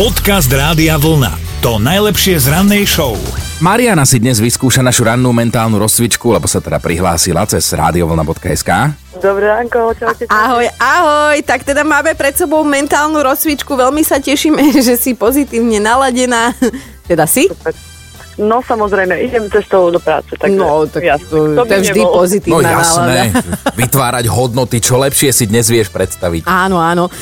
[0.00, 1.60] Podcast Rádia Vlna.
[1.60, 3.20] To najlepšie z rannej show.
[3.60, 8.96] Mariana si dnes vyskúša našu rannú mentálnu rozcvičku, lebo sa teda prihlásila cez radiovlna.sk.
[9.20, 10.24] Dobré ránko, čaute.
[10.32, 15.84] Ahoj, ahoj, tak teda máme pred sebou mentálnu rozcvičku, veľmi sa tešíme, že si pozitívne
[15.84, 16.56] naladená.
[17.04, 17.52] Teda si?
[18.40, 20.32] No samozrejme, idem cestou do práce.
[20.32, 21.28] Takže, No, tak jasne.
[21.28, 22.08] to, to je vždy nebol?
[22.08, 22.80] No pozitívna nálada.
[22.80, 23.16] jasné,
[23.80, 26.48] vytvárať hodnoty, čo lepšie si dnes vieš predstaviť.
[26.48, 27.12] Áno, áno.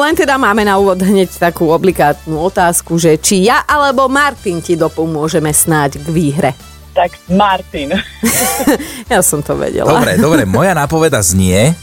[0.00, 4.78] Len teda máme na úvod hneď takú obligátnu otázku, že či ja alebo Martin ti
[4.78, 6.50] dopomôžeme snáď k výhre.
[6.90, 7.90] Tak Martin.
[9.10, 9.90] Ja som to vedela.
[9.90, 11.74] Dobre, dobre, moja nápoveda znie,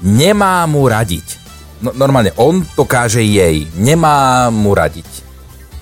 [0.00, 1.36] nemá mu radiť.
[1.80, 5.04] No, normálne, on to káže jej, nemá mu radiť.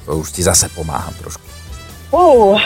[0.07, 1.43] To už ti zase pomáham trošku.
[2.09, 2.57] Uh,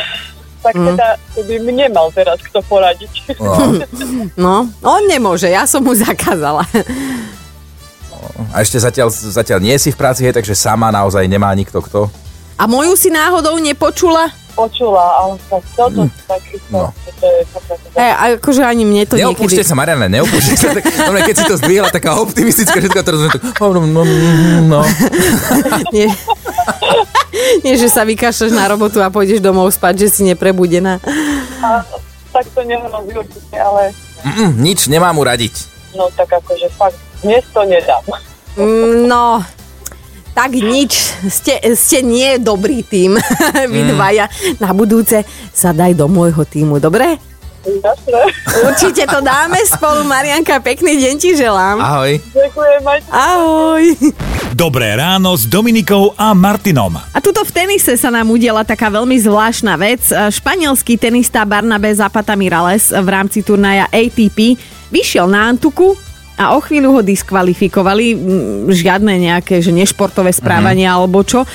[0.63, 3.35] tak teda to by mne mal teraz kto poradiť.
[3.37, 3.83] No,
[4.45, 6.63] No, on nemôže, ja som mu zakázala.
[8.51, 12.07] a ešte zatiaľ, zatiaľ nie si v práci, hej, takže sama naozaj nemá nikto kto.
[12.55, 14.31] A moju si náhodou nepočula?
[14.53, 16.93] Počula, ale tak toto takisto, No.
[17.01, 17.41] že to je.
[17.97, 18.05] E,
[18.37, 19.65] akože ani mne to Neopúšte niekedy...
[19.65, 20.77] sa, Mariana, neopúšte sa.
[20.77, 23.43] Tak, dobre, keď si to zdvihla, taká optimistická všetko, teraz sme tak...
[24.69, 24.85] No.
[25.89, 26.13] Nie,
[27.61, 30.99] nie, že sa vykašľaš na robotu a pôjdeš domov spať, že si neprebudená.
[31.59, 31.83] A,
[32.29, 35.51] tak to nehrozí určite, ale Mm, nič, nemá mu radiť.
[35.93, 37.99] no tak akože fakt, dnes to nedám.
[38.55, 39.43] Mm, No,
[40.31, 40.95] tak nič.
[41.27, 43.19] Ste, ste nie dobrý tým,
[43.73, 44.31] vy dvaja.
[44.57, 47.19] Na budúce sa daj do môjho týmu, dobre?
[48.67, 51.79] Určite to dáme spolu, Marianka, pekný deň ti želám.
[51.79, 52.19] Ahoj.
[52.35, 53.85] Ďakujem, majte Ahoj.
[54.53, 56.99] Dobré ráno s Dominikou a Martinom.
[56.99, 60.11] A tuto v tenise sa nám udiela taká veľmi zvláštna vec.
[60.11, 64.59] Španielský tenista Barnabé Zapata Mirales v rámci turnaja ATP
[64.93, 65.95] vyšiel na Antuku
[66.37, 68.07] a o chvíľu ho diskvalifikovali.
[68.13, 70.99] Mm, Žiadne nejaké že nešportové správanie mm-hmm.
[70.99, 71.47] alebo čo.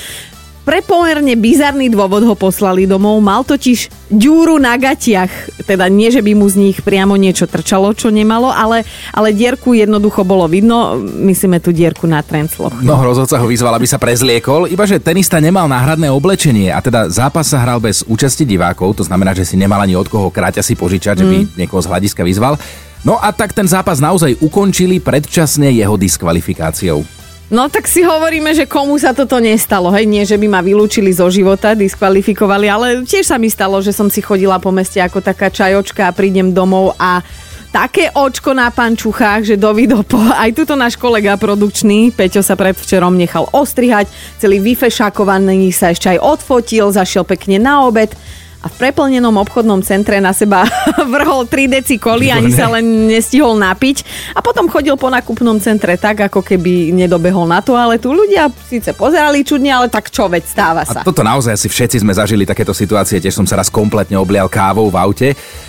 [0.67, 3.23] Pre pomerne bizarný dôvod ho poslali domov.
[3.23, 5.63] Mal totiž ďúru na gatiach.
[5.63, 8.83] Teda nie, že by mu z nich priamo niečo trčalo, čo nemalo, ale,
[9.15, 10.99] ale dierku jednoducho bolo vidno.
[10.99, 12.83] Myslíme tú dierku na trencloch.
[12.83, 17.07] No rozhodca ho vyzval, aby sa prezliekol, iba že tenista nemal náhradné oblečenie a teda
[17.07, 20.59] zápas sa hral bez účasti divákov, to znamená, že si nemal ani od koho kráťa
[20.59, 22.59] si požičať, že by niekoho z hľadiska vyzval.
[23.07, 27.07] No a tak ten zápas naozaj ukončili predčasne jeho diskvalifikáciou.
[27.47, 31.15] No tak si hovoríme, že komu sa toto nestalo, hej, nie že by ma vylúčili
[31.15, 35.23] zo života, diskvalifikovali, ale tiež sa mi stalo, že som si chodila po meste ako
[35.23, 37.23] taká čajočka a prídem domov a
[37.71, 40.19] také očko na pančuchách, že dovidopo.
[40.35, 44.11] Aj tuto náš kolega produkčný, Peťo sa predvčerom nechal ostrihať,
[44.43, 48.11] celý vyfešakovaný sa ešte aj odfotil, zašiel pekne na obed
[48.57, 50.65] a v preplnenom obchodnom centre na seba
[51.13, 54.03] vrhol 3 deci koli, ani sa len nestihol napiť
[54.33, 58.11] a potom chodil po nakupnom centre tak, ako keby nedobehol na toaletu.
[58.11, 60.99] Ľudia síce pozerali čudne, ale tak čo, veď stáva A sa.
[61.05, 64.89] toto naozaj asi všetci sme zažili takéto situácie, tiež som sa raz kompletne oblial kávou
[64.89, 65.27] v aute.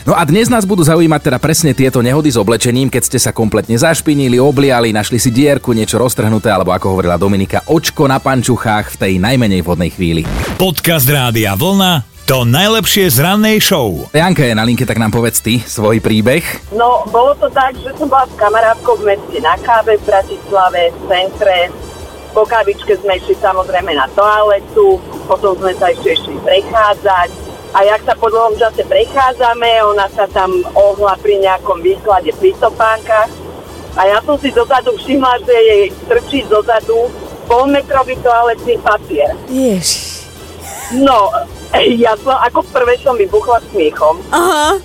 [0.09, 3.31] No a dnes nás budú zaujímať teda presne tieto nehody s oblečením, keď ste sa
[3.37, 8.97] kompletne zašpinili, obliali, našli si dierku, niečo roztrhnuté, alebo ako hovorila Dominika, očko na pančuchách
[8.97, 10.25] v tej najmenej vhodnej chvíli.
[10.57, 12.18] Podcast Rádia Vlna.
[12.29, 14.05] To najlepšie z rannej show.
[14.13, 16.45] Janka je na linke, tak nám povedz ty svoj príbeh.
[16.77, 20.93] No, bolo to tak, že som bola s kamarátkou v meste na káve v Bratislave,
[20.93, 21.73] v centre.
[22.37, 27.33] Po kávičke sme išli samozrejme na toaletu, potom sme sa ešte išli prechádzať.
[27.73, 32.53] A jak sa po dlhom čase prechádzame, ona sa tam ohla pri nejakom výklade pri
[32.61, 33.33] topánkach.
[33.97, 37.09] A ja som si dozadu všimla, že jej trčí dozadu
[37.49, 39.33] polmetrový toaletný papier.
[39.49, 40.29] Ježiš.
[40.93, 41.33] No,
[42.05, 44.21] ja som, ako prvé som vybuchla smiechom.
[44.33, 44.81] Aha.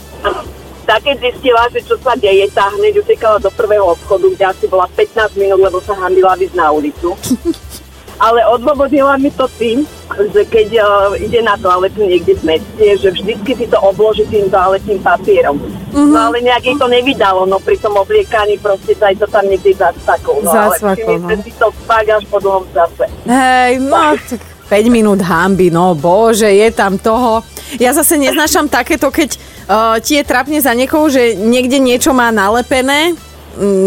[0.84, 4.66] Tak keď zistila, že čo sa deje, tá hneď utekala do prvého obchodu, kde asi
[4.68, 7.16] bola 15 minút, lebo sa hambila ísť na ulicu.
[8.24, 9.84] Ale odôvodnila mi to tým,
[10.32, 14.48] že keď uh, ide na toaletu niekde v meste, že vždycky si to obloží tým
[14.54, 15.58] toaletným papierom.
[15.58, 16.14] Mm-hmm.
[16.14, 19.50] No ale nejak jej to nevydalo, no pri tom obliekaní proste sa aj to tam
[19.50, 20.46] niekde zacvakol.
[20.46, 21.44] No ale všimli sme no.
[21.44, 23.10] si to fakt až po dlhom čase.
[23.26, 27.44] Hej, no, tak 5 minút hamby, no bože, je tam toho.
[27.78, 32.32] Ja zase neznášam takéto, keď uh, ti je trapne za niekoho, že niekde niečo má
[32.32, 33.18] nalepené,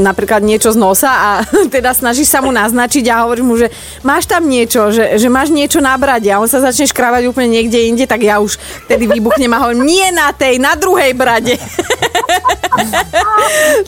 [0.02, 1.30] napríklad niečo z nosa a
[1.74, 3.68] teda snažíš sa mu naznačiť a hovoríš mu, že
[4.06, 7.58] máš tam niečo, že, že máš niečo na brade a on sa začne škrávať úplne
[7.58, 8.54] niekde inde, tak ja už
[8.86, 11.56] vtedy vybuchnem a hovorím, nie na tej, na druhej brade.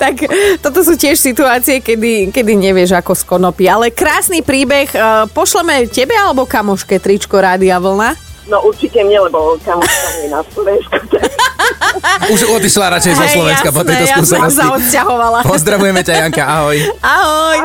[0.03, 0.15] tak
[0.63, 3.69] toto sú tiež situácie, kedy, kedy nevieš ako z konopy.
[3.69, 4.89] Ale krásny príbeh.
[4.91, 4.99] E,
[5.31, 8.17] Pošleme tebe alebo kamoške tričko Rádia Vlna?
[8.49, 10.97] No určite mne, lebo kamoška nie na Slovensku.
[12.35, 14.67] Už odišla radšej zo Slovenska po tejto skúsenosti.
[14.67, 15.39] odsťahovala.
[15.53, 16.77] Pozdravujeme ťa, Janka, ahoj.
[17.01, 17.59] Ahoj.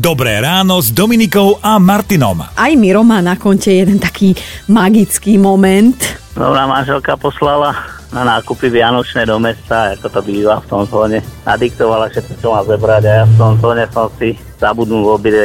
[0.00, 2.40] Dobré ráno s Dominikou a Martinom.
[2.56, 4.32] Aj Miro má na konte jeden taký
[4.64, 5.96] magický moment.
[6.32, 7.76] Dobrá manželka poslala
[8.10, 11.20] na nákupy Vianočné do mesta, ako to býva v tom zóne.
[11.46, 15.44] Nadiktovala všetko, čo má zebrať a ja v tom zóne som si zabudnul v obide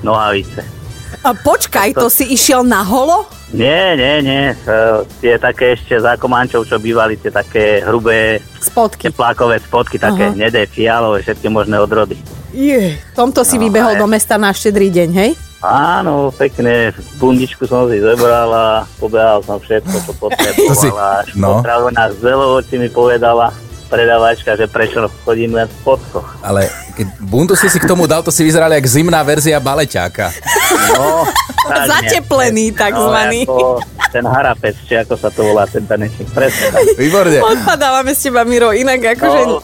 [0.00, 0.77] nohavice.
[1.20, 3.26] A počkaj, to si išiel na holo?
[3.48, 4.44] Nie, nie, nie.
[4.48, 4.56] e,
[5.18, 9.08] Tie také ešte za komančov, čo bývali, tie také hrubé Spodky.
[9.08, 10.34] teplákové spodky, také Aha.
[10.34, 12.14] hnedé, fialové, všetky možné odrody.
[12.50, 12.96] Je.
[13.12, 14.00] Tomto si No, vybehol aj.
[14.00, 15.30] do mesta na štedrý deň, hej?
[15.58, 18.66] Áno, pekne, bundičku som si zebral a
[18.96, 21.06] pobehal som všetko, čo To si- potrebovala.
[21.18, 21.58] Až no.
[21.58, 22.22] potravená z
[22.74, 23.50] mi povedala
[23.88, 26.28] predavačka, že prečo chodím len v spodkoch.
[26.40, 30.28] Ale keď bundu si si k tomu dal, to si vyzeral jak zimná verzia baleťáka.
[30.94, 31.24] No,
[31.70, 32.76] tak Zateplený, nie.
[32.76, 33.40] takzvaný.
[33.48, 36.28] No, ten harapec, či ako sa to volá, ten tanečník.
[36.32, 36.84] Presne tak.
[36.96, 37.38] Výborne.
[37.40, 39.40] Odpadávame z teba, Miro, inak akože...
[39.44, 39.60] No,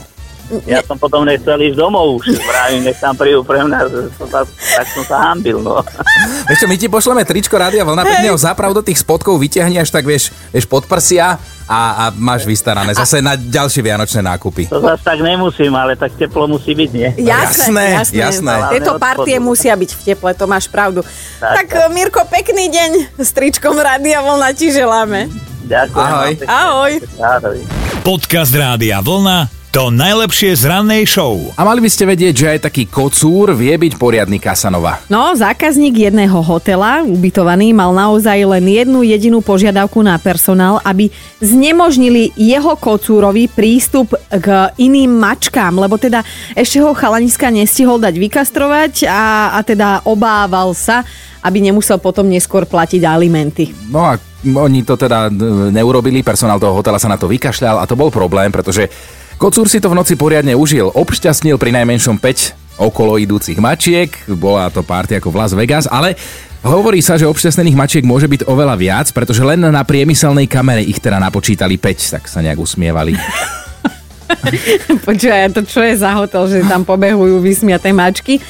[0.68, 2.36] ja som potom nechcel ísť domov už.
[2.48, 5.80] Vravím, nech tam prídu pre mňa, že som sa, tak som sa hambil, no.
[6.48, 9.80] Vieš čo, my ti pošleme tričko Rádia Vlna, pekne ho záprav do tých spodkov vyťahni
[9.80, 14.68] až tak, vieš, vieš pod prsia a, a máš vystarané zase na ďalšie vianočné nákupy.
[14.68, 17.08] To zase tak nemusím, ale tak teplo musí byť, nie?
[17.24, 18.54] Jasné, jasné, jasné.
[18.76, 21.00] Tieto partie musia byť v teple, to máš pravdu.
[21.40, 25.32] Tak, Tak, tak Mirko, pekný deň s tričkom Rádia Vlna ti želáme.
[25.64, 26.04] Ďakujem.
[26.04, 26.32] Ahoj.
[26.44, 26.92] Ahoj.
[27.16, 27.58] Ahoj.
[28.04, 31.50] Podcast Rádia Vlna to najlepšie z rannej show.
[31.58, 35.02] A mali by ste vedieť, že aj taký kocúr vie byť poriadny Kasanova.
[35.10, 41.10] No, zákazník jedného hotela, ubytovaný, mal naozaj len jednu jedinú požiadavku na personál, aby
[41.42, 46.22] znemožnili jeho kocúrovi prístup k iným mačkám, lebo teda
[46.54, 51.02] ešte ho chalaniska nestihol dať vykastrovať a, a teda obával sa,
[51.42, 53.74] aby nemusel potom neskôr platiť alimenty.
[53.90, 54.14] No a
[54.46, 55.34] oni to teda
[55.74, 58.86] neurobili, personál toho hotela sa na to vykašľal a to bol problém, pretože
[59.36, 64.66] kocúr si to v noci poriadne užil, obšťastnil pri najmenšom 5 okolo idúcich mačiek, bola
[64.70, 66.18] to party ako v Las Vegas, ale
[66.66, 70.98] hovorí sa, že obšťastnených mačiek môže byť oveľa viac, pretože len na priemyselnej kamere ich
[70.98, 73.14] teda napočítali 5, tak sa nejak usmievali.
[75.06, 78.40] Počúvaj, to čo je za hotel, že tam pobehujú vysmiaté mačky.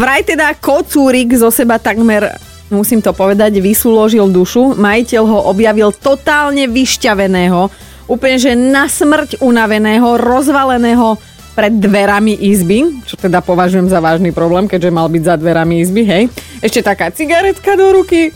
[0.00, 2.32] Vraj teda kocúrik zo seba takmer
[2.72, 4.72] musím to povedať, vysúložil dušu.
[4.80, 7.68] Majiteľ ho objavil totálne vyšťaveného,
[8.06, 11.18] úplne že na smrť unaveného, rozvaleného
[11.52, 16.02] pred dverami izby, čo teda považujem za vážny problém, keďže mal byť za dverami izby,
[16.08, 16.24] hej.
[16.64, 18.32] Ešte taká cigaretka do ruky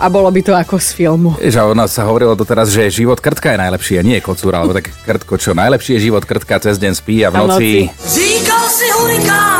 [0.00, 1.30] a bolo by to ako z filmu.
[1.36, 4.56] Vieš, a ona sa hovorilo doteraz, že život krtka je najlepší a nie je kocúr,
[4.56, 7.50] alebo tak krtko čo, najlepší je život krtka, cez deň spí a v A noci...
[7.52, 7.72] noci.
[8.08, 9.59] Říkal si hurikán,